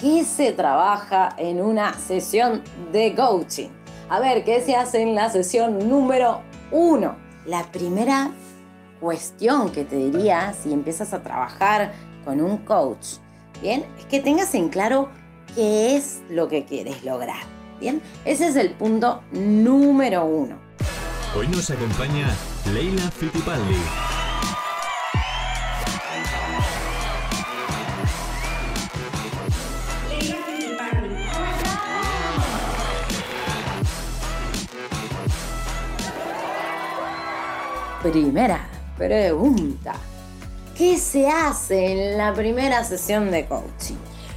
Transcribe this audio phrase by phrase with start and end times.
[0.00, 3.68] ¿qué se trabaja en una sesión de coaching?
[4.08, 6.40] A ver, ¿qué se hace en la sesión número
[6.72, 7.16] uno?
[7.46, 8.30] La primera
[9.00, 11.92] cuestión que te diría si empiezas a trabajar
[12.24, 13.18] con un coach,
[13.60, 13.84] ¿bien?
[13.98, 15.08] Es que tengas en claro
[15.54, 17.42] qué es lo que quieres lograr,
[17.78, 18.02] ¿bien?
[18.24, 20.56] Ese es el punto número uno.
[21.36, 22.26] Hoy nos acompaña
[22.72, 24.09] Leila Fittipaldi.
[38.02, 39.92] Primera pregunta.
[40.74, 43.96] ¿Qué se hace en la primera sesión de coaching?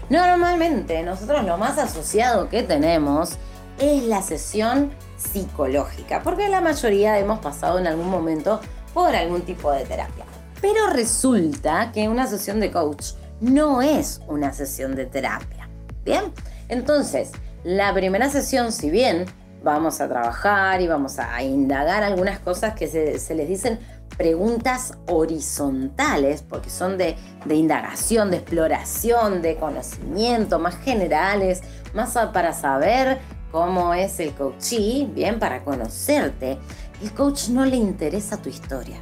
[0.10, 3.38] Normalmente nosotros lo más asociado que tenemos
[3.80, 8.60] es la sesión psicológica, porque la mayoría hemos pasado en algún momento
[8.94, 10.26] por algún tipo de terapia.
[10.60, 15.70] Pero resulta que una sesión de coach no es una sesión de terapia.
[16.04, 16.34] ¿Bien?
[16.68, 17.32] Entonces,
[17.64, 19.26] la primera sesión, si bien
[19.64, 23.80] vamos a trabajar y vamos a indagar algunas cosas que se, les dicen
[24.18, 31.62] preguntas horizontales, porque son de, de, indagación, de exploración, de conocimiento, más generales,
[31.94, 33.20] más para saber
[33.52, 36.60] cómo es el coachee, bien, para conocerte.
[37.02, 38.98] El coach no le interesa tu historia,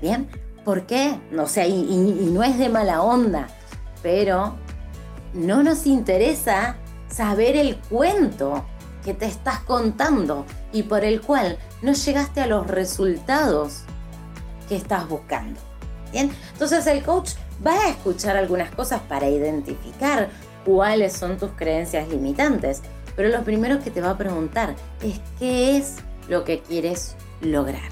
[0.00, 0.28] bien,
[0.64, 1.18] ¿por qué?
[1.32, 3.48] No y, y no es de mala onda,
[4.02, 4.54] pero
[5.34, 6.76] no nos interesa
[7.08, 8.64] saber el cuento
[9.04, 13.82] que te estás contando y por el cual no llegaste a los resultados
[14.68, 15.60] que estás buscando.
[16.12, 17.32] Bien, entonces el coach
[17.66, 20.30] va a escuchar algunas cosas para identificar
[20.64, 22.82] cuáles son tus creencias limitantes,
[23.16, 25.96] pero lo primero que te va a preguntar es qué es
[26.28, 27.90] lo que quieres lograr,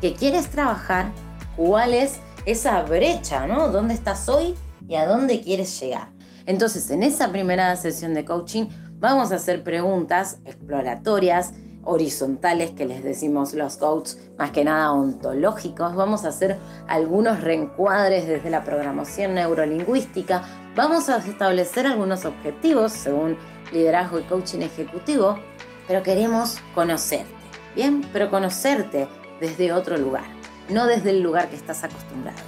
[0.00, 1.10] qué quieres trabajar,
[1.56, 3.68] cuál es esa brecha, ¿no?
[3.68, 4.54] ¿Dónde estás hoy
[4.88, 6.08] y a dónde quieres llegar?
[6.46, 8.66] Entonces, en esa primera sesión de coaching
[9.04, 11.52] Vamos a hacer preguntas exploratorias,
[11.84, 15.94] horizontales que les decimos los coaches, más que nada ontológicos.
[15.94, 16.56] Vamos a hacer
[16.88, 20.42] algunos reencuadres desde la programación neurolingüística.
[20.74, 23.36] Vamos a establecer algunos objetivos según
[23.74, 25.38] liderazgo y coaching ejecutivo,
[25.86, 27.28] pero queremos conocerte,
[27.76, 28.08] ¿bien?
[28.10, 29.06] Pero conocerte
[29.38, 30.24] desde otro lugar,
[30.70, 32.40] no desde el lugar que estás acostumbrado.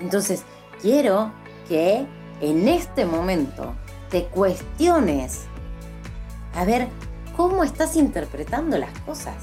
[0.00, 0.42] Entonces,
[0.82, 1.30] quiero
[1.68, 2.04] que
[2.40, 3.76] en este momento
[4.10, 5.46] te cuestiones
[6.54, 6.88] a ver
[7.36, 9.34] cómo estás interpretando las cosas.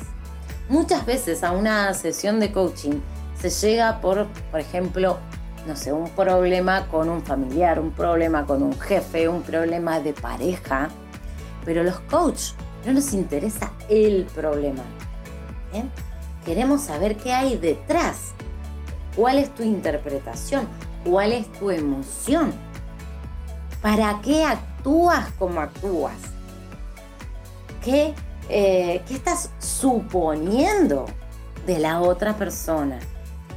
[0.70, 3.02] Muchas veces a una sesión de coaching
[3.40, 5.18] se llega por, por ejemplo,
[5.68, 10.14] no sé, un problema con un familiar, un problema con un jefe, un problema de
[10.14, 10.90] pareja,
[11.66, 12.56] pero los coaches
[12.86, 14.84] no nos interesa el problema.
[16.46, 18.32] Queremos saber qué hay detrás,
[19.16, 20.68] cuál es tu interpretación,
[21.04, 22.54] cuál es tu emoción,
[23.82, 26.31] para qué actúas como actúas.
[27.84, 28.14] ¿Qué,
[28.50, 31.08] eh, ¿Qué estás suponiendo
[31.66, 33.00] de la otra persona?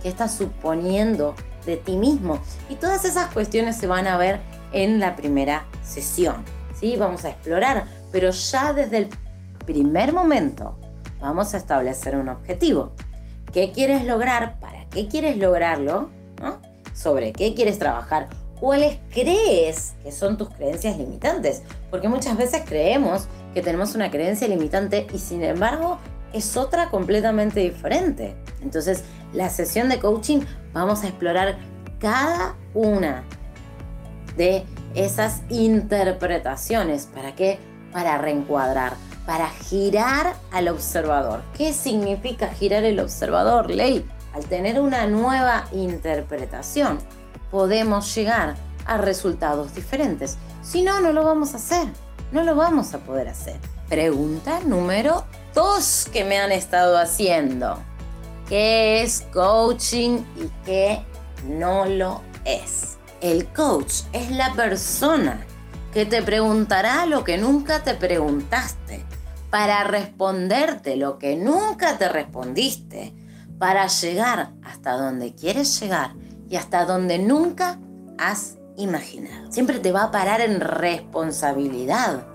[0.02, 1.34] ¿Qué estás suponiendo
[1.66, 2.40] de ti mismo?
[2.70, 4.40] Y todas esas cuestiones se van a ver
[4.72, 6.44] en la primera sesión.
[6.78, 6.96] ¿sí?
[6.96, 9.08] Vamos a explorar, pero ya desde el
[9.66, 10.78] primer momento
[11.20, 12.92] vamos a establecer un objetivo.
[13.52, 14.58] ¿Qué quieres lograr?
[14.58, 16.10] ¿Para qué quieres lograrlo?
[16.94, 18.28] ¿Sobre qué quieres trabajar?
[18.60, 21.62] ¿Cuáles crees que son tus creencias limitantes?
[21.90, 25.98] Porque muchas veces creemos que tenemos una creencia limitante y sin embargo
[26.32, 28.34] es otra completamente diferente.
[28.60, 30.40] Entonces, la sesión de coaching
[30.72, 31.56] vamos a explorar
[32.00, 33.22] cada una
[34.36, 37.06] de esas interpretaciones.
[37.06, 37.60] ¿Para qué?
[37.92, 38.94] Para reencuadrar,
[39.24, 41.42] para girar al observador.
[41.56, 44.04] ¿Qué significa girar el observador, Ley?
[44.34, 46.98] Al tener una nueva interpretación,
[47.52, 50.36] podemos llegar a resultados diferentes.
[50.62, 51.86] Si no, no lo vamos a hacer
[52.34, 53.56] no lo vamos a poder hacer.
[53.88, 55.24] Pregunta número
[55.54, 57.80] dos que me han estado haciendo.
[58.48, 61.00] ¿Qué es coaching y qué
[61.46, 62.98] no lo es?
[63.20, 65.46] El coach es la persona
[65.92, 69.04] que te preguntará lo que nunca te preguntaste,
[69.48, 73.14] para responderte lo que nunca te respondiste,
[73.60, 76.14] para llegar hasta donde quieres llegar
[76.50, 77.78] y hasta donde nunca
[78.18, 79.50] has imaginado.
[79.50, 82.26] Siempre te va a parar en responsabilidad,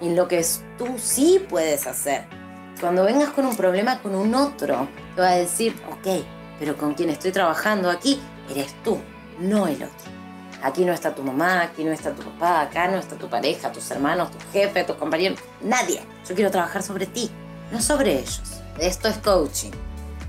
[0.00, 0.44] en lo que
[0.78, 2.24] tú sí puedes hacer.
[2.80, 6.24] Cuando vengas con un problema con un otro, te va a decir, ok,
[6.58, 8.20] pero con quien estoy trabajando aquí
[8.50, 8.98] eres tú,
[9.40, 10.16] no el otro.
[10.62, 13.72] Aquí no está tu mamá, aquí no está tu papá, acá no está tu pareja,
[13.72, 16.02] tus hermanos, tu jefe, tus compañeros, nadie.
[16.28, 17.30] Yo quiero trabajar sobre ti,
[17.70, 18.62] no sobre ellos.
[18.78, 19.72] Esto es coaching,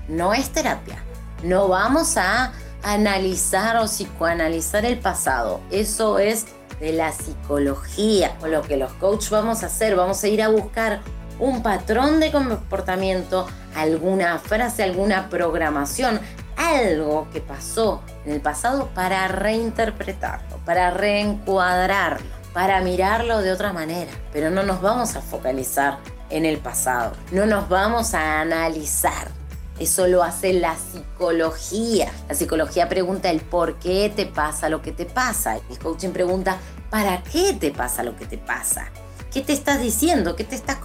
[0.08, 1.02] no es terapia.
[1.42, 2.52] No vamos a
[2.82, 5.60] analizar o psicoanalizar el pasado.
[5.70, 6.46] Eso es
[6.80, 8.36] de la psicología.
[8.42, 11.00] O lo que los coaches vamos a hacer, vamos a ir a buscar
[11.38, 16.20] un patrón de comportamiento, alguna frase, alguna programación,
[16.56, 24.10] algo que pasó en el pasado para reinterpretarlo, para reencuadrarlo, para mirarlo de otra manera.
[24.32, 25.98] Pero no nos vamos a focalizar
[26.30, 29.37] en el pasado, no nos vamos a analizar.
[29.78, 32.10] Eso lo hace la psicología.
[32.28, 35.58] La psicología pregunta el por qué te pasa lo que te pasa.
[35.70, 36.58] El coaching pregunta
[36.90, 38.90] para qué te pasa lo que te pasa.
[39.32, 40.34] ¿Qué te estás diciendo?
[40.34, 40.78] ¿Qué te estás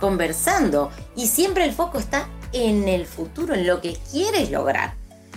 [0.00, 0.90] conversando?
[1.14, 4.94] Y siempre el foco está en el futuro, en lo que quieres lograr.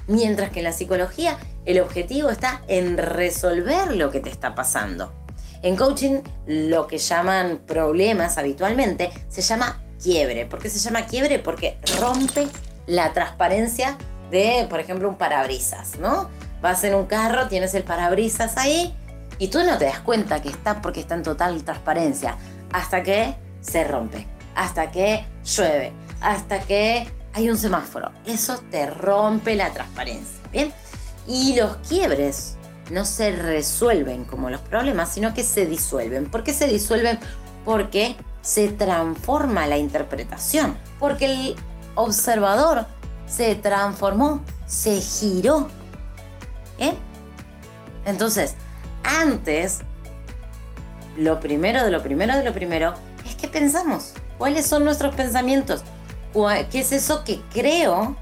[0.07, 5.13] Mientras que en la psicología el objetivo está en resolver lo que te está pasando.
[5.61, 10.47] En coaching lo que llaman problemas habitualmente se llama quiebre.
[10.47, 11.37] ¿Por qué se llama quiebre?
[11.37, 12.47] Porque rompe
[12.87, 13.97] la transparencia
[14.29, 16.29] de, por ejemplo, un parabrisas, ¿no?
[16.61, 18.95] Vas en un carro, tienes el parabrisas ahí
[19.37, 22.37] y tú no te das cuenta que está porque está en total transparencia
[22.71, 25.91] hasta que se rompe, hasta que llueve,
[26.21, 28.11] hasta que hay un semáforo.
[28.25, 30.39] Eso te rompe la transparencia.
[30.51, 30.73] ¿Bien?
[31.27, 32.57] Y los quiebres
[32.89, 36.29] no se resuelven como los problemas, sino que se disuelven.
[36.29, 37.19] ¿Por qué se disuelven?
[37.63, 40.77] Porque se transforma la interpretación.
[40.99, 41.55] Porque el
[41.95, 42.85] observador
[43.27, 45.67] se transformó, se giró.
[46.77, 46.93] ¿Eh?
[48.05, 48.55] Entonces,
[49.03, 49.79] antes,
[51.17, 52.93] lo primero de lo primero de lo primero
[53.25, 54.13] es que pensamos.
[54.37, 55.83] ¿Cuáles son nuestros pensamientos?
[56.71, 58.15] ¿Qué es eso que creo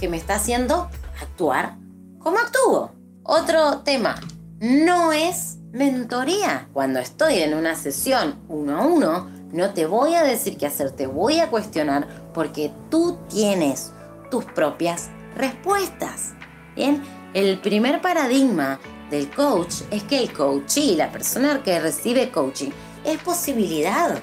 [0.00, 1.76] que me está haciendo actuar
[2.18, 2.92] como actúo?
[3.22, 4.18] Otro tema,
[4.60, 6.68] no es mentoría.
[6.72, 10.90] Cuando estoy en una sesión uno a uno, no te voy a decir qué hacer,
[10.90, 13.92] te voy a cuestionar porque tú tienes
[14.30, 16.32] tus propias respuestas.
[16.76, 17.02] Bien,
[17.34, 18.78] el primer paradigma
[19.10, 22.70] del coach es que el coachee, la persona que recibe coaching,
[23.04, 24.20] es posibilidad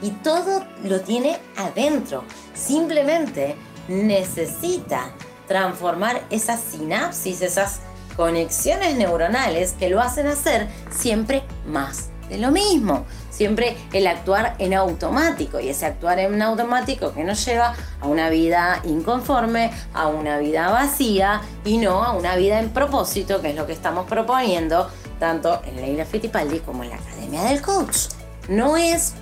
[0.00, 2.24] y todo lo tiene adentro.
[2.54, 3.56] Simplemente
[3.88, 5.12] necesita
[5.46, 7.80] transformar esas sinapsis, esas
[8.16, 13.04] conexiones neuronales que lo hacen hacer siempre más de lo mismo.
[13.32, 18.28] Siempre el actuar en automático y ese actuar en automático que nos lleva a una
[18.28, 23.56] vida inconforme, a una vida vacía y no a una vida en propósito, que es
[23.56, 28.08] lo que estamos proponiendo tanto en Leila Fittipaldi como en la Academia del Coach.
[28.48, 29.14] No es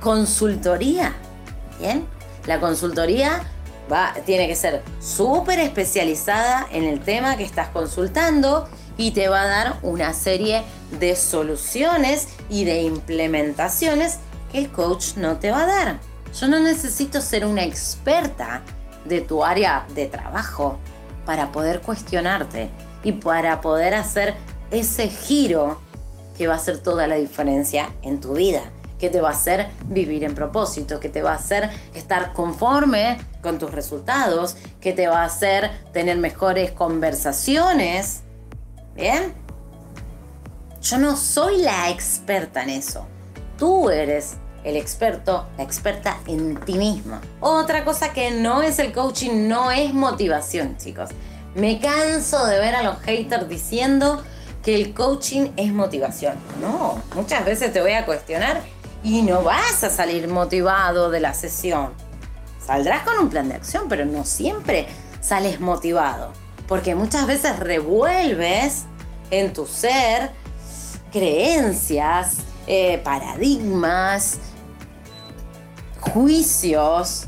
[0.00, 1.14] consultoría.
[1.78, 2.04] ¿Bien?
[2.46, 3.42] La consultoría
[3.92, 9.42] va, tiene que ser súper especializada en el tema que estás consultando y te va
[9.42, 10.62] a dar una serie
[10.98, 14.18] de soluciones y de implementaciones
[14.50, 15.98] que el coach no te va a dar.
[16.38, 18.62] Yo no necesito ser una experta
[19.04, 20.78] de tu área de trabajo
[21.24, 22.70] para poder cuestionarte
[23.02, 24.34] y para poder hacer
[24.70, 25.80] ese giro
[26.36, 29.68] que va a hacer toda la diferencia en tu vida que te va a hacer
[29.86, 35.06] vivir en propósito, que te va a hacer estar conforme con tus resultados, que te
[35.06, 38.22] va a hacer tener mejores conversaciones.
[38.96, 39.34] ¿Bien?
[40.80, 43.06] Yo no soy la experta en eso.
[43.58, 47.20] Tú eres el experto, la experta en ti misma.
[47.40, 51.10] Otra cosa que no es el coaching, no es motivación, chicos.
[51.54, 54.22] Me canso de ver a los haters diciendo
[54.62, 56.34] que el coaching es motivación.
[56.60, 58.60] No, muchas veces te voy a cuestionar
[59.04, 61.92] y no vas a salir motivado de la sesión.
[62.64, 64.88] Saldrás con un plan de acción, pero no siempre
[65.20, 66.32] sales motivado.
[66.68, 68.84] Porque muchas veces revuelves
[69.30, 70.30] en tu ser
[71.12, 74.38] creencias, eh, paradigmas,
[76.00, 77.26] juicios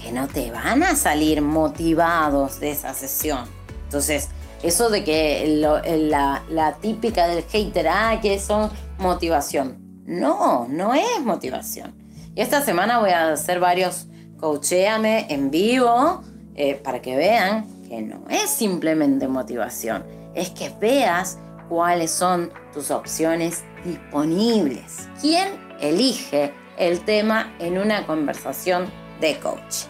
[0.00, 3.46] que no te van a salir motivados de esa sesión.
[3.84, 4.28] Entonces,
[4.62, 9.78] eso de que la, típica del hater, ah, que son motivación.
[10.04, 11.94] No, no es motivación.
[12.34, 14.06] Y esta semana voy a hacer varios
[14.38, 16.22] coachéame en vivo
[16.54, 20.04] eh, para que vean que no es simplemente motivación,
[20.34, 25.08] es que veas cuáles son tus opciones disponibles.
[25.20, 25.48] ¿Quién
[25.80, 28.90] elige el tema en una conversación
[29.20, 29.86] de coach?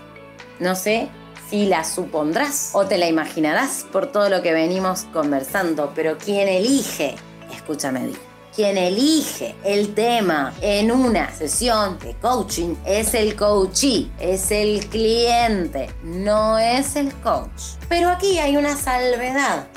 [0.61, 1.09] No sé
[1.51, 6.49] si la supondrás o te la imaginarás por todo lo que venimos conversando, pero ¿quién
[6.49, 7.15] elige?
[7.51, 8.28] Escúchame bien
[8.59, 15.89] quien elige el tema en una sesión de coaching es el coachee, es el cliente,
[16.03, 17.77] no es el coach.
[17.89, 19.69] Pero aquí hay una salvedad.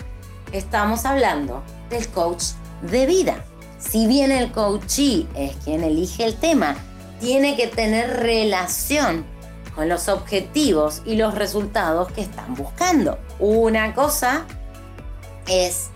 [0.52, 1.62] Estamos hablando
[1.92, 2.44] del coach
[2.82, 3.46] de vida.
[3.78, 6.76] Si bien el coachee es quien elige el tema,
[7.20, 9.28] tiene que tener relación
[9.76, 13.20] con los objetivos y los resultados que están buscando.
[13.38, 14.48] Una cosa
[15.46, 15.92] es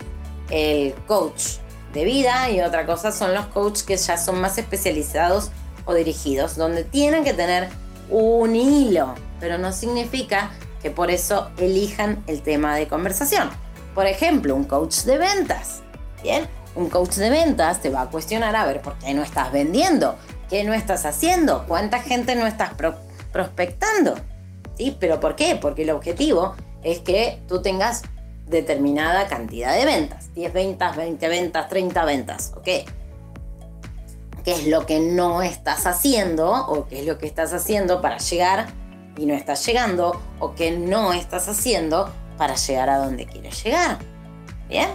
[0.50, 1.65] el coach
[1.96, 5.50] de vida y otra cosa son los coaches que ya son más especializados
[5.86, 7.68] o dirigidos, donde tienen que tener
[8.10, 10.50] un hilo, pero no significa
[10.82, 13.50] que por eso elijan el tema de conversación.
[13.94, 15.82] Por ejemplo, un coach de ventas.
[16.22, 19.50] Bien, un coach de ventas te va a cuestionar a ver por qué no estás
[19.50, 20.16] vendiendo,
[20.50, 22.72] qué no estás haciendo, cuánta gente no estás
[23.32, 24.16] prospectando.
[24.76, 24.96] ¿Sí?
[25.00, 25.56] ¿Pero por qué?
[25.56, 28.02] Porque el objetivo es que tú tengas
[28.46, 30.32] determinada cantidad de ventas.
[30.34, 32.52] 10 ventas, 20 ventas, 30 ventas.
[32.56, 32.68] ¿Ok?
[34.44, 38.18] ¿Qué es lo que no estás haciendo o qué es lo que estás haciendo para
[38.18, 38.66] llegar
[39.16, 43.98] y no estás llegando o qué no estás haciendo para llegar a donde quieres llegar?
[44.68, 44.90] ¿Bien?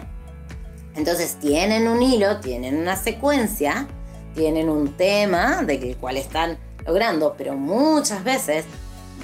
[0.96, 3.88] Entonces tienen un hilo, tienen una secuencia,
[4.36, 8.66] tienen un tema de cual están logrando, pero muchas veces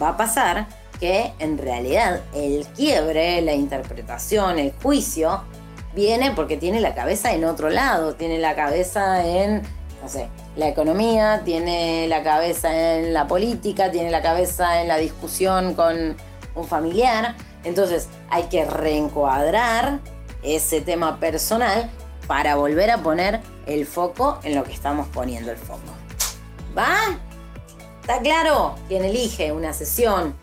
[0.01, 0.67] va a pasar
[0.99, 5.43] que en realidad el quiebre, la interpretación, el juicio,
[5.93, 9.63] viene porque tiene la cabeza en otro lado, tiene la cabeza en,
[10.01, 14.97] no sé, la economía, tiene la cabeza en la política, tiene la cabeza en la
[14.97, 16.15] discusión con
[16.55, 17.35] un familiar.
[17.63, 19.99] Entonces hay que reencuadrar
[20.43, 21.89] ese tema personal
[22.27, 25.79] para volver a poner el foco en lo que estamos poniendo el foco.
[26.77, 27.19] ¿Va?
[28.01, 28.75] ¿Está claro?
[28.87, 30.35] Quien elige una sesión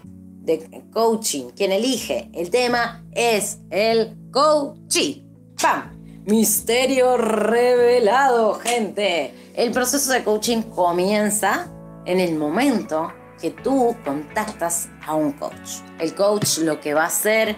[0.44, 5.22] de coaching, quien elige el tema es el coaching.
[5.60, 6.22] ¡Pam!
[6.26, 9.34] Misterio revelado, gente.
[9.54, 11.70] El proceso de coaching comienza
[12.06, 15.80] en el momento que tú contactas a un coach.
[15.98, 17.56] El coach lo que va a hacer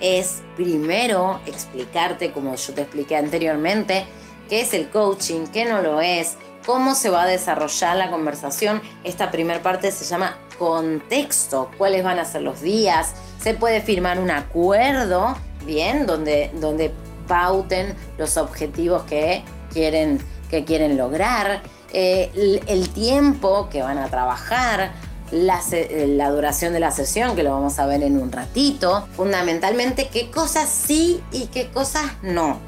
[0.00, 4.06] es primero explicarte, como yo te expliqué anteriormente,
[4.48, 8.82] qué es el coaching, qué no lo es, cómo se va a desarrollar la conversación.
[9.04, 14.18] Esta primera parte se llama contexto, cuáles van a ser los días, se puede firmar
[14.18, 16.92] un acuerdo, bien, donde, donde
[17.26, 20.18] pauten los objetivos que quieren,
[20.50, 21.62] que quieren lograr,
[21.92, 24.92] eh, el, tiempo que van a trabajar,
[25.30, 25.60] la,
[26.06, 30.30] la, duración de la sesión, que lo vamos a ver en un ratito, fundamentalmente qué
[30.30, 32.58] cosas sí y qué cosas no.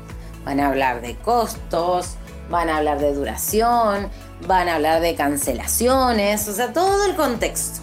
[0.45, 2.17] Van a hablar de costos,
[2.51, 4.09] van a hablar de duración,
[4.47, 7.81] van a hablar de cancelaciones, o sea, todo el contexto.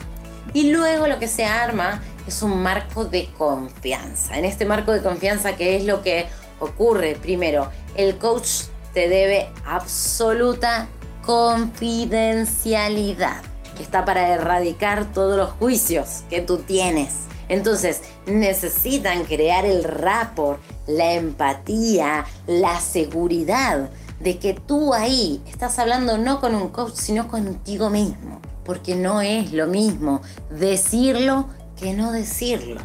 [0.54, 4.38] Y luego lo que se arma es un marco de confianza.
[4.38, 6.26] En este marco de confianza, ¿qué es lo que
[6.60, 7.18] ocurre?
[7.22, 10.88] Primero, el coach te debe absoluta
[11.26, 13.42] confidencialidad,
[13.76, 17.14] que está para erradicar todos los juicios que tú tienes.
[17.50, 26.18] Entonces, necesitan crear el rapport, la empatía, la seguridad de que tú ahí estás hablando
[26.18, 28.42] no con un coach, sino contigo mismo.
[28.64, 31.48] Porque no es lo mismo decirlo
[31.80, 32.82] que no decirlo.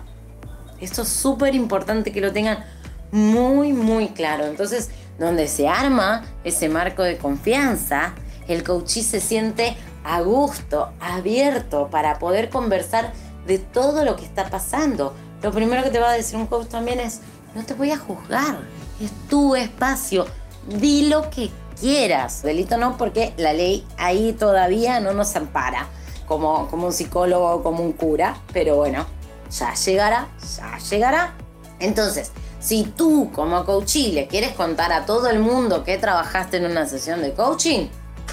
[0.81, 2.65] Esto es súper importante que lo tengan
[3.11, 4.47] muy, muy claro.
[4.47, 8.15] Entonces, donde se arma ese marco de confianza,
[8.49, 13.13] el coachí se siente a gusto, abierto para poder conversar
[13.47, 15.15] de todo lo que está pasando.
[15.43, 17.21] Lo primero que te va a decir un coach también es,
[17.55, 18.59] no te voy a juzgar,
[19.01, 20.27] es tu espacio,
[20.67, 21.51] di lo que
[21.81, 22.43] quieras.
[22.43, 25.89] Delito no, porque la ley ahí todavía no nos ampara
[26.27, 29.07] como, como un psicólogo, como un cura, pero bueno,
[29.51, 31.35] ya llegará, ya llegará.
[31.79, 36.67] Entonces, si tú como coachí le quieres contar a todo el mundo que trabajaste en
[36.67, 37.89] una sesión de coaching,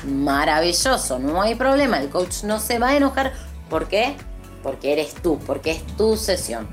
[0.05, 3.33] maravilloso, no hay problema, el coach no se va a enojar.
[3.69, 4.15] ¿Por qué?
[4.63, 6.67] Porque eres tú, porque es tu sesión.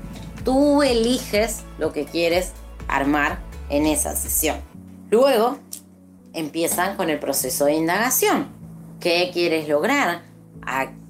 [0.45, 2.53] Tú eliges lo que quieres
[2.87, 4.57] armar en esa sesión.
[5.09, 5.57] Luego
[6.33, 8.47] empiezan con el proceso de indagación.
[8.99, 10.23] ¿Qué quieres lograr?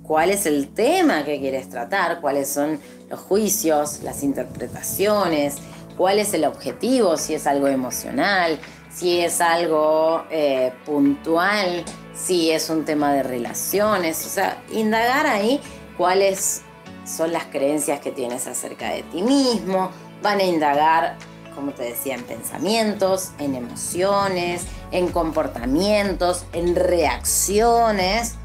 [0.03, 2.21] ¿Cuál es el tema que quieres tratar?
[2.21, 5.55] ¿Cuáles son los juicios, las interpretaciones?
[5.97, 7.17] ¿Cuál es el objetivo?
[7.17, 8.59] Si es algo emocional,
[8.93, 11.83] si es algo eh, puntual,
[12.15, 14.25] si es un tema de relaciones.
[14.25, 15.59] O sea, indagar ahí
[15.97, 16.61] cuáles
[17.05, 19.89] son las creencias que tienes acerca de ti mismo.
[20.21, 21.17] Van a indagar
[21.57, 28.35] como te decía, en pensamientos, en emociones, en comportamientos, en reacciones.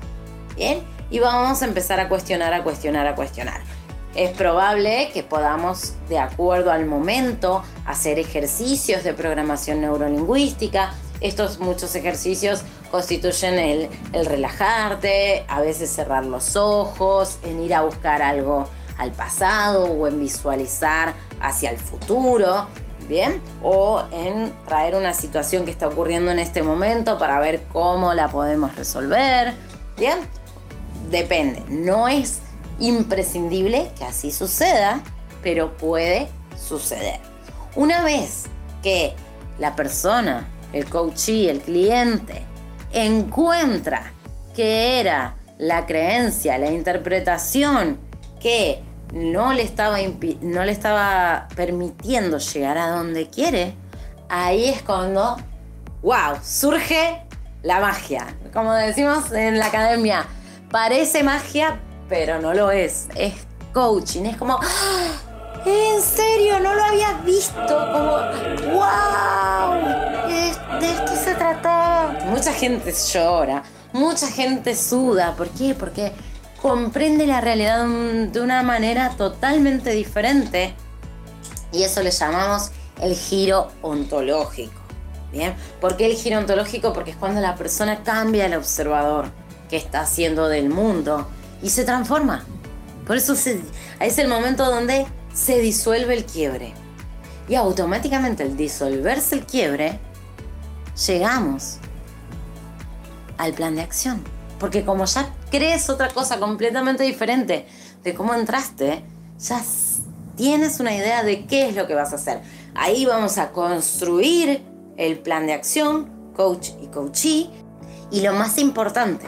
[0.56, 3.60] Bien, y vamos a empezar a cuestionar, a cuestionar, a cuestionar.
[4.14, 10.94] Es probable que podamos, de acuerdo al momento, hacer ejercicios de programación neurolingüística.
[11.20, 17.82] Estos muchos ejercicios constituyen el, el relajarte, a veces cerrar los ojos, en ir a
[17.82, 22.68] buscar algo al pasado o en visualizar hacia el futuro.
[23.12, 23.42] ¿Bien?
[23.62, 28.28] O en traer una situación que está ocurriendo en este momento para ver cómo la
[28.28, 29.52] podemos resolver,
[29.98, 30.18] ¿bien?
[31.10, 32.38] Depende, no es
[32.78, 35.02] imprescindible que así suceda,
[35.42, 37.20] pero puede suceder.
[37.76, 38.44] Una vez
[38.82, 39.12] que
[39.58, 42.40] la persona el coachee, el cliente,
[42.94, 44.10] encuentra
[44.56, 47.98] que era la creencia, la interpretación
[48.40, 49.98] que no le estaba,
[50.40, 53.74] no le estaba permitiendo llegar a donde quiere,
[54.28, 55.36] ahí es cuando,
[56.02, 57.22] wow, surge
[57.62, 58.34] la magia.
[58.52, 60.26] Como decimos en la academia,
[60.70, 61.78] parece magia,
[62.08, 63.08] pero no lo es.
[63.14, 63.34] Es
[63.74, 65.32] coaching, es como, ¡Ah!
[65.66, 66.58] ¿en serio?
[66.60, 67.66] No lo había visto.
[67.66, 68.16] Como,
[68.74, 69.74] wow,
[70.80, 72.18] de esto se trataba.
[72.26, 75.34] Mucha gente llora, mucha gente suda.
[75.36, 75.74] ¿Por qué?
[75.74, 76.12] Porque
[76.62, 80.74] comprende la realidad de una manera totalmente diferente.
[81.72, 84.80] Y eso le llamamos el giro ontológico.
[85.32, 85.54] ¿Bien?
[85.80, 86.92] ¿Por qué el giro ontológico?
[86.92, 89.30] Porque es cuando la persona cambia el observador
[89.68, 91.26] que está haciendo del mundo
[91.62, 92.44] y se transforma.
[93.06, 96.74] Por eso es el momento donde se disuelve el quiebre.
[97.48, 99.98] Y automáticamente al disolverse el quiebre,
[101.06, 101.78] llegamos
[103.38, 104.22] al plan de acción.
[104.60, 107.66] Porque como ya crees otra cosa completamente diferente
[108.02, 109.04] de cómo entraste,
[109.38, 109.62] ya
[110.34, 112.40] tienes una idea de qué es lo que vas a hacer.
[112.74, 114.62] Ahí vamos a construir
[114.96, 117.50] el plan de acción, coach y coachee.
[118.10, 119.26] Y lo más importante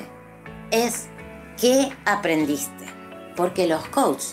[0.70, 1.08] es
[1.60, 2.86] qué aprendiste.
[3.36, 4.32] Porque los coaches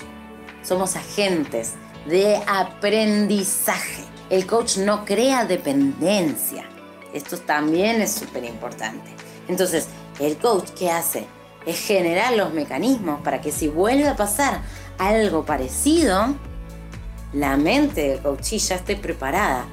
[0.64, 1.74] somos agentes
[2.08, 4.06] de aprendizaje.
[4.30, 6.64] El coach no crea dependencia.
[7.14, 9.14] Esto también es súper importante.
[9.50, 9.88] Entonces,
[10.20, 11.28] el coach, ¿qué hace?
[11.66, 14.62] Es generar los mecanismos para que si vuelve a pasar
[14.98, 16.36] algo parecido,
[17.34, 19.66] la mente del coach ya esté preparada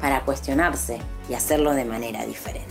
[0.00, 0.98] para cuestionarse
[1.28, 2.68] y hacerlo de manera diferente.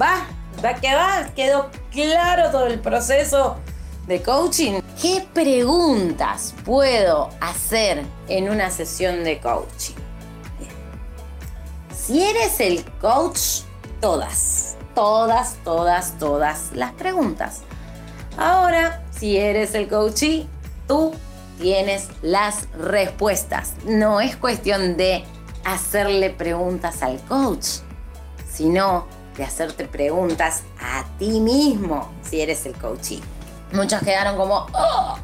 [0.00, 0.26] ¿Va?
[0.64, 1.30] ¿Va que va?
[1.36, 3.58] ¿Quedó claro todo el proceso
[4.06, 4.80] de coaching?
[5.00, 9.94] ¿Qué preguntas puedo hacer en una sesión de coaching?
[11.94, 13.62] Si eres el coach,
[14.00, 17.62] todas todas, todas, todas las preguntas.
[18.36, 20.46] Ahora, si eres el coachee,
[20.88, 21.12] tú
[21.60, 23.74] tienes las respuestas.
[23.84, 25.24] No es cuestión de
[25.64, 27.66] hacerle preguntas al coach,
[28.50, 33.20] sino de hacerte preguntas a ti mismo si eres el coachee.
[33.72, 35.16] Muchos quedaron como, oh,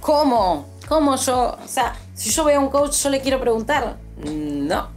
[0.00, 0.66] ¿cómo?
[0.88, 1.56] ¿Cómo yo?
[1.62, 3.96] O sea, si yo veo a un coach, yo le quiero preguntar.
[4.16, 4.88] No,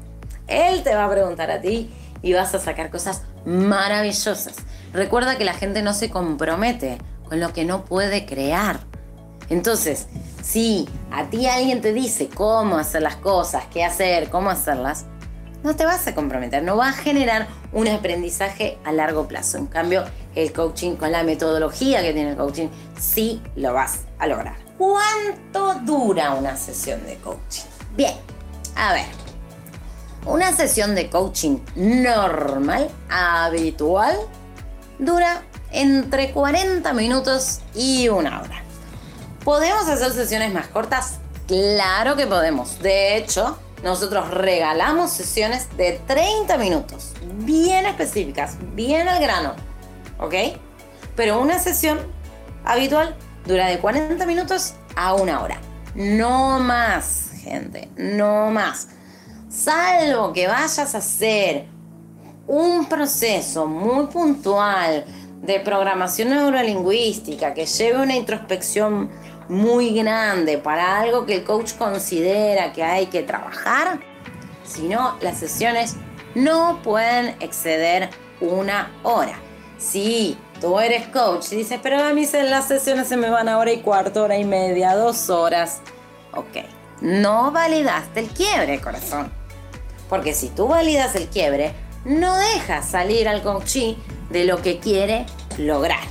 [0.48, 4.56] él te va a preguntar a ti y vas a sacar cosas maravillosas.
[4.94, 8.80] Recuerda que la gente no se compromete con lo que no puede crear.
[9.50, 10.08] Entonces,
[10.44, 15.06] si a ti alguien te dice cómo hacer las cosas, qué hacer, cómo hacerlas,
[15.64, 19.58] no te vas a comprometer, no va a generar un aprendizaje a largo plazo.
[19.58, 20.04] En cambio,
[20.36, 22.68] el coaching, con la metodología que tiene el coaching,
[23.00, 24.56] sí lo vas a lograr.
[24.78, 27.66] ¿Cuánto dura una sesión de coaching?
[27.96, 28.14] Bien,
[28.76, 29.06] a ver,
[30.26, 34.18] una sesión de coaching normal, habitual,
[35.00, 38.64] dura entre 40 minutos y una hora.
[39.44, 41.20] ¿Podemos hacer sesiones más cortas?
[41.48, 42.80] Claro que podemos.
[42.80, 49.56] De hecho, nosotros regalamos sesiones de 30 minutos, bien específicas, bien al grano.
[50.20, 50.36] ¿Ok?
[51.16, 52.00] Pero una sesión
[52.64, 55.60] habitual dura de 40 minutos a una hora.
[55.96, 58.90] No más, gente, no más.
[59.52, 61.66] Salvo que vayas a hacer
[62.48, 65.04] un proceso muy puntual
[65.42, 69.12] de programación neurolingüística que lleve una introspección
[69.50, 74.00] muy grande para algo que el coach considera que hay que trabajar,
[74.64, 75.98] si no, las sesiones
[76.34, 78.10] no pueden exceder
[78.40, 79.38] una hora.
[79.78, 83.58] Si tú eres coach y dices, pero a mí las sesiones se me van a
[83.58, 85.82] hora y cuarto, hora y media, dos horas,
[86.34, 86.66] ok,
[87.02, 89.41] no validaste el quiebre, corazón.
[90.12, 93.96] Porque si tú validas el quiebre, no dejas salir al coachee
[94.30, 95.26] de lo que quiere
[95.58, 96.04] lograr.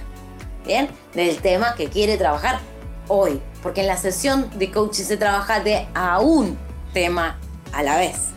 [0.65, 0.89] ¿Bien?
[1.13, 2.61] Del tema que quiere trabajar
[3.09, 3.43] hoy.
[3.63, 6.57] Porque en la sesión de coaching se trabaja de a un
[6.95, 7.39] tema
[7.75, 8.29] a la vez.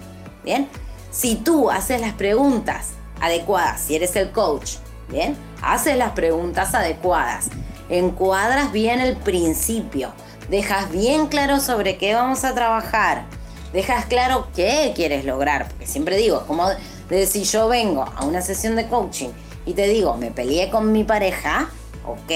[0.43, 0.67] ¿Bien?
[1.12, 2.89] Si tú haces las preguntas
[3.21, 4.73] adecuadas, si eres el coach,
[5.08, 5.38] ¿bien?
[5.62, 7.45] Haces las preguntas adecuadas,
[7.88, 10.12] encuadras bien el principio,
[10.49, 13.28] dejas bien claro sobre qué vamos a trabajar,
[13.73, 16.67] dejas claro qué quieres lograr, porque siempre digo, como
[17.09, 19.29] de si yo vengo a una sesión de coaching
[19.65, 21.69] y te digo, me peleé con mi pareja,
[22.05, 22.31] ok,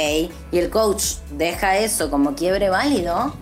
[0.51, 3.33] y el coach deja eso como quiebre válido,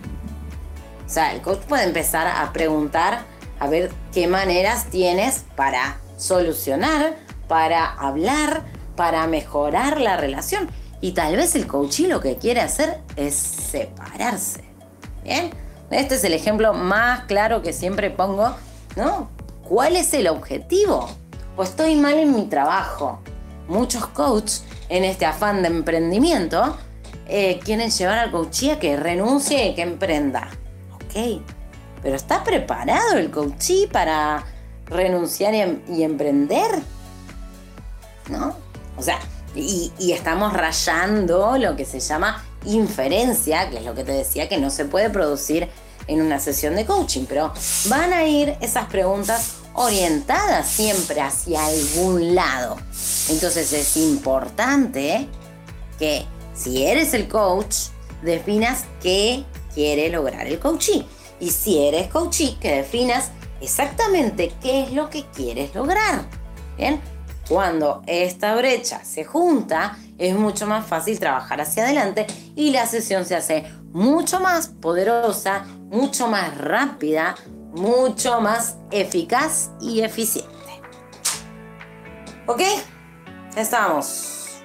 [1.06, 3.24] o sea, el coach puede empezar a preguntar
[3.58, 7.16] a ver qué maneras tienes para solucionar,
[7.48, 8.64] para hablar,
[8.96, 10.68] para mejorar la relación.
[11.00, 14.64] Y tal vez el coach lo que quiere hacer es separarse.
[15.22, 15.50] ¿Bien?
[15.90, 18.54] Este es el ejemplo más claro que siempre pongo,
[18.96, 19.28] ¿no?
[19.68, 21.08] ¿Cuál es el objetivo?
[21.56, 23.20] O estoy mal en mi trabajo.
[23.68, 26.76] Muchos coaches en este afán de emprendimiento
[27.26, 30.48] eh, quieren llevar al coachí a que renuncie y que emprenda.
[30.94, 31.42] Ok,
[32.02, 34.44] pero ¿está preparado el coachí para
[34.86, 36.70] renunciar y, y emprender?
[38.28, 38.54] ¿No?
[38.96, 39.18] O sea,
[39.56, 44.58] y, estamos rayando lo que se llama inferencia, que es lo que te decía que
[44.58, 45.68] no se puede producir
[46.06, 47.52] en una sesión de coaching, pero
[47.86, 52.76] van a ir esas preguntas orientadas siempre hacia algún lado.
[53.28, 55.28] Entonces es importante
[55.98, 56.24] que
[56.54, 57.76] si eres el coach,
[58.22, 61.04] definas qué quiere lograr el coachee.
[61.38, 66.26] Y si eres coachee, que definas exactamente qué es lo que quieres lograr.
[66.78, 67.00] Bien,
[67.48, 73.24] cuando esta brecha se junta, es mucho más fácil trabajar hacia adelante y la sesión
[73.24, 77.36] se hace mucho más poderosa, mucho más rápida,
[77.72, 80.50] mucho más eficaz y eficiente.
[82.46, 82.62] ¿Ok?
[83.56, 84.62] Estamos.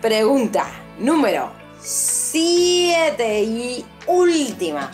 [0.00, 0.66] Pregunta
[0.98, 4.90] número 7 y última.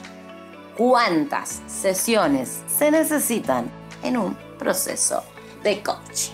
[0.76, 3.70] ¿Cuántas sesiones se necesitan
[4.02, 5.22] en un proceso
[5.62, 6.32] de coaching?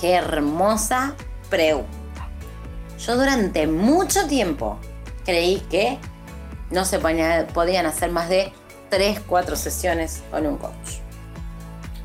[0.00, 1.14] Qué hermosa
[1.48, 2.28] pregunta.
[2.98, 4.78] Yo durante mucho tiempo
[5.24, 5.98] creí que
[6.70, 8.52] no se podían hacer más de
[8.90, 11.00] 3, 4 sesiones con un coach.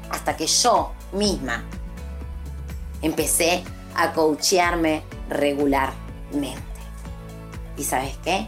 [0.09, 1.63] Hasta que yo misma
[3.01, 3.63] empecé
[3.95, 6.61] a coachearme regularmente.
[7.77, 8.47] ¿Y sabes qué?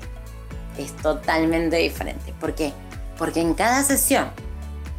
[0.77, 2.33] Es totalmente diferente.
[2.39, 2.73] ¿Por qué?
[3.17, 4.29] Porque en cada sesión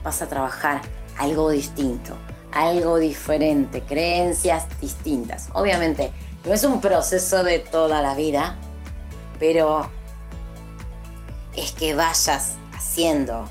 [0.02, 0.82] vas a trabajar
[1.18, 2.16] algo distinto,
[2.54, 5.48] algo diferente, creencias distintas.
[5.52, 6.12] Obviamente,
[6.44, 8.56] no es un proceso de toda la vida,
[9.38, 9.90] pero
[11.56, 13.48] es que vayas haciendo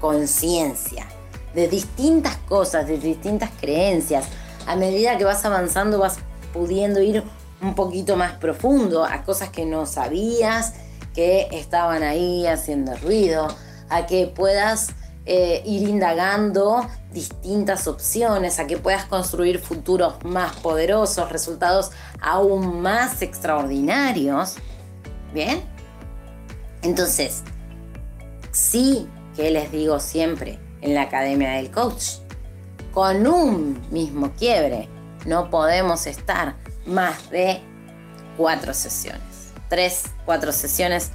[0.00, 1.06] conciencia
[1.54, 4.26] de distintas cosas, de distintas creencias.
[4.66, 6.18] A medida que vas avanzando vas
[6.52, 7.22] pudiendo ir
[7.60, 10.74] un poquito más profundo a cosas que no sabías
[11.14, 13.48] que estaban ahí haciendo ruido,
[13.88, 14.90] a que puedas
[15.26, 23.22] eh, ir indagando distintas opciones, a que puedas construir futuros más poderosos, resultados aún más
[23.22, 24.56] extraordinarios.
[25.32, 25.62] ¿Bien?
[26.82, 27.42] Entonces,
[28.52, 32.18] sí que les digo siempre en la Academia del Coach,
[32.92, 34.88] con un mismo quiebre
[35.24, 36.54] no podemos estar
[36.86, 37.60] más de
[38.36, 39.52] cuatro sesiones.
[39.68, 41.10] Tres, cuatro sesiones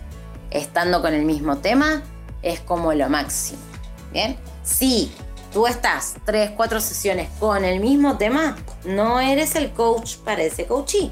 [0.51, 2.01] estando con el mismo tema
[2.41, 3.68] es como lo máximo.
[4.11, 5.11] Bien, si
[5.53, 10.65] tú estás tres, cuatro sesiones con el mismo tema, no eres el coach para ese
[10.65, 11.11] coachee.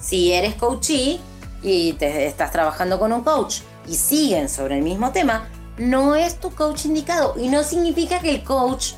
[0.00, 1.20] Si eres coachee
[1.62, 6.40] y te estás trabajando con un coach y siguen sobre el mismo tema, no es
[6.40, 7.34] tu coach indicado.
[7.38, 8.94] Y no significa que el coach,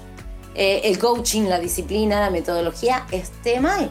[0.54, 3.90] eh, el coaching, la disciplina, la metodología esté mal.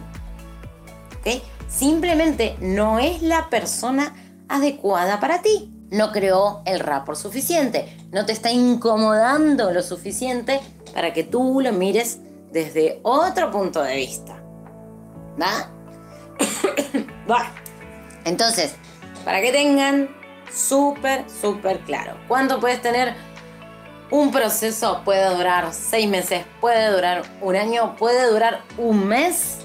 [1.19, 1.43] ¿Ok?
[1.69, 4.15] Simplemente no es la persona
[4.47, 10.61] adecuada para ti no creó el rapport suficiente, no te está incomodando lo suficiente
[10.93, 12.19] para que tú lo mires
[12.51, 14.41] desde otro punto de vista.
[15.39, 15.69] ¿Va?
[17.29, 17.51] ¿Va?
[18.23, 18.75] Entonces,
[19.25, 20.09] para que tengan
[20.51, 23.13] súper, súper claro, ¿cuánto puedes tener?
[24.09, 29.59] Un proceso puede durar seis meses, puede durar un año, puede durar un mes,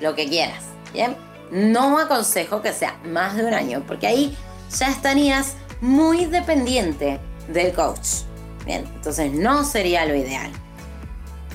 [0.00, 0.64] lo que quieras.
[0.92, 1.16] ¿Bien?
[1.50, 4.36] No aconsejo que sea más de un año, porque ahí
[4.70, 8.24] ya estarías muy dependiente del coach.
[8.66, 10.50] Entonces no sería lo ideal.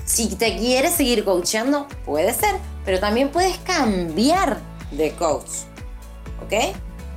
[0.04, 4.58] Si te quieres seguir coachando, puede ser, pero también puedes cambiar
[4.90, 5.50] de coach.
[6.44, 6.76] ¿Ok?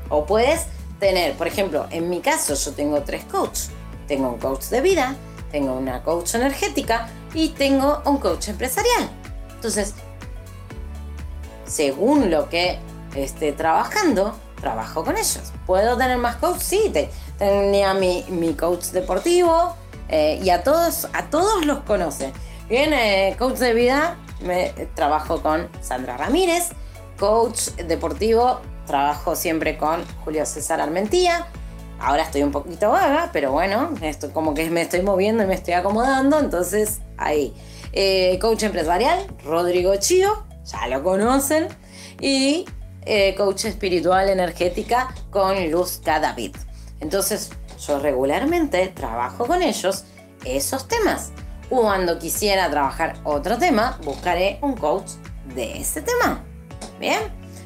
[0.10, 0.66] O puedes
[1.00, 3.70] tener, por ejemplo, en mi caso yo tengo tres coaches.
[4.08, 5.16] Tengo un coach de vida,
[5.52, 9.10] tengo una coach energética y tengo un coach empresarial.
[9.56, 9.94] Entonces,
[11.66, 12.78] según lo que
[13.16, 15.52] esté trabajando, trabajo con ellos.
[15.66, 16.60] ¿Puedo tener más coach?
[16.60, 16.92] Sí,
[17.38, 19.76] tenía mi, coach deportivo
[20.10, 22.34] eh, y a todos, a todos los conoce.
[22.70, 26.70] Bien, eh, coach de vida, me, trabajo con Sandra Ramírez.
[27.20, 31.48] Coach deportivo, trabajo siempre con Julio César Armentía.
[32.00, 35.54] Ahora estoy un poquito vaga, pero bueno, esto como que me estoy moviendo y me
[35.54, 37.54] estoy acomodando, entonces ahí.
[37.94, 41.68] Eh, coach empresarial, Rodrigo Chío, ya lo conocen.
[42.20, 42.66] Y
[43.06, 46.56] eh, coach espiritual energética con Luz David.
[47.00, 47.52] Entonces,
[47.86, 50.06] yo regularmente trabajo con ellos
[50.44, 51.32] esos temas.
[51.70, 55.12] Cuando quisiera trabajar otro tema, buscaré un coach
[55.56, 56.44] de ese tema.
[57.00, 57.20] Bien,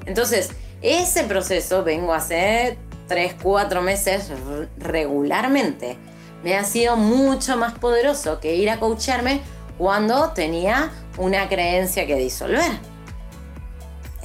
[0.06, 4.32] entonces ese proceso vengo a hacer 3, 4 meses
[4.78, 5.98] regularmente
[6.44, 9.42] me ha sido mucho más poderoso que ir a coacharme
[9.78, 12.72] cuando tenía una creencia que disolver.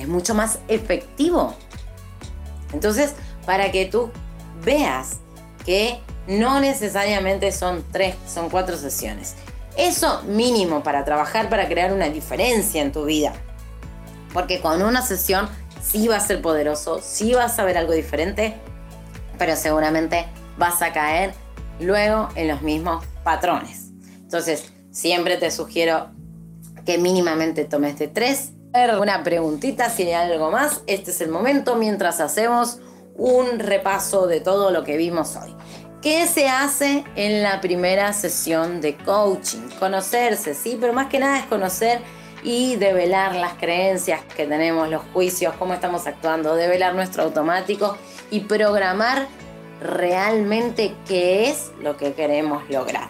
[0.04, 1.54] Es mucho más efectivo.
[2.74, 3.14] Entonces,
[3.46, 4.10] para que tú
[4.62, 5.20] veas
[5.64, 9.34] que no necesariamente son tres, son cuatro sesiones.
[9.78, 13.32] Eso mínimo para trabajar, para crear una diferencia en tu vida.
[14.34, 15.48] Porque con una sesión
[15.82, 18.56] sí va a ser poderoso, sí vas a ver algo diferente,
[19.38, 20.26] pero seguramente
[20.58, 21.32] vas a caer
[21.80, 23.86] luego en los mismos patrones.
[24.20, 26.10] Entonces, siempre te sugiero
[26.84, 28.50] que mínimamente tomes de tres.
[28.74, 32.78] Una preguntita, si hay algo más, este es el momento mientras hacemos
[33.16, 35.54] un repaso de todo lo que vimos hoy.
[36.02, 39.68] ¿Qué se hace en la primera sesión de coaching?
[39.78, 42.00] Conocerse, sí, pero más que nada es conocer
[42.42, 47.96] y develar las creencias que tenemos, los juicios, cómo estamos actuando, develar nuestro automático
[48.32, 49.28] y programar
[49.80, 53.08] realmente qué es lo que queremos lograr.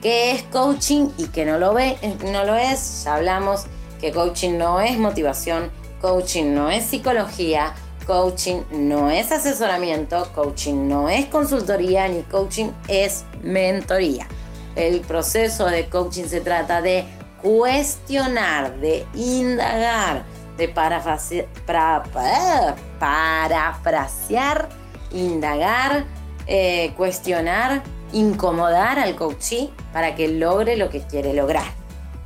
[0.00, 3.02] ¿Qué es coaching y qué no lo, ve, no lo es?
[3.02, 3.66] Ya hablamos
[4.02, 7.72] que coaching no es motivación, coaching no es psicología,
[8.06, 14.26] coaching no es asesoramiento, coaching no es consultoría, ni coaching es mentoría.
[14.74, 17.04] El proceso de coaching se trata de
[17.40, 20.24] cuestionar, de indagar,
[20.56, 21.46] de parafrasear,
[22.98, 24.68] parafrasear
[25.12, 26.06] indagar,
[26.48, 31.66] eh, cuestionar, incomodar al coachee para que logre lo que quiere lograr.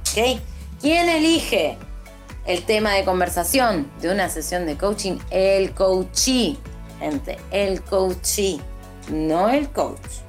[0.01, 0.41] ¿Ok?
[0.81, 1.79] ¿Quién elige
[2.45, 5.19] el tema de conversación de una sesión de coaching?
[5.31, 6.59] El coachee,
[6.99, 8.61] gente, el coachee,
[9.11, 10.21] no el coach.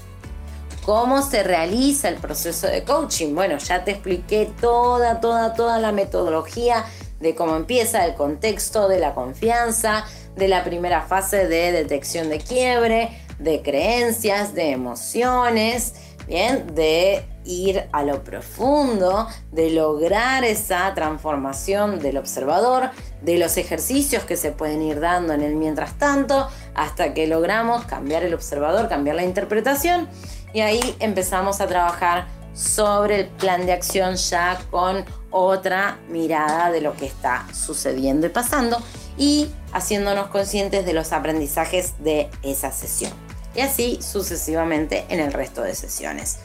[0.85, 3.35] ¿Cómo se realiza el proceso de coaching?
[3.35, 6.85] Bueno, ya te expliqué toda, toda, toda la metodología
[7.19, 10.05] de cómo empieza, el contexto, de la confianza,
[10.37, 15.93] de la primera fase de detección de quiebre, de creencias, de emociones,
[16.27, 24.23] bien, de ir a lo profundo, de lograr esa transformación del observador, de los ejercicios
[24.23, 28.89] que se pueden ir dando en el mientras tanto, hasta que logramos cambiar el observador,
[28.89, 30.07] cambiar la interpretación
[30.53, 36.81] y ahí empezamos a trabajar sobre el plan de acción ya con otra mirada de
[36.81, 38.81] lo que está sucediendo y pasando
[39.17, 43.26] y haciéndonos conscientes de los aprendizajes de esa sesión.
[43.57, 46.37] Y así sucesivamente en el resto de sesiones.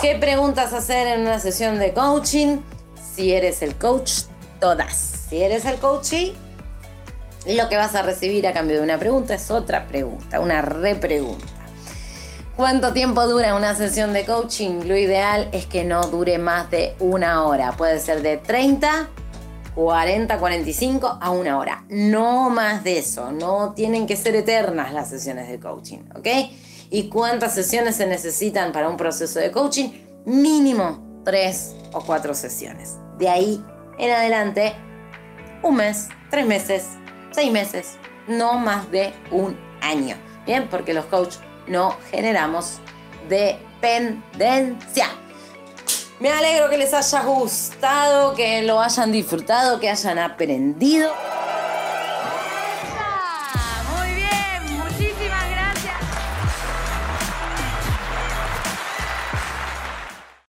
[0.00, 2.58] ¿Qué preguntas hacer en una sesión de coaching?
[3.12, 4.22] Si eres el coach,
[4.60, 4.94] todas.
[5.28, 6.32] Si eres el coachee,
[7.44, 11.44] lo que vas a recibir a cambio de una pregunta es otra pregunta, una repregunta.
[12.56, 14.86] ¿Cuánto tiempo dura una sesión de coaching?
[14.86, 17.72] Lo ideal es que no dure más de una hora.
[17.72, 19.08] Puede ser de 30
[19.74, 21.84] 40, 45 a una hora.
[21.88, 23.32] No más de eso.
[23.32, 26.26] No tienen que ser eternas las sesiones de coaching, ¿ok?
[26.90, 29.90] ¿Y cuántas sesiones se necesitan para un proceso de coaching?
[30.24, 32.96] Mínimo 3 o 4 sesiones.
[33.16, 33.64] De ahí
[33.98, 34.74] en adelante,
[35.62, 36.84] un mes, tres meses,
[37.30, 40.16] seis meses, no más de un año.
[40.46, 42.78] Bien, porque los coaches no generamos
[43.28, 45.06] dependencia.
[46.18, 51.12] Me alegro que les haya gustado, que lo hayan disfrutado, que hayan aprendido.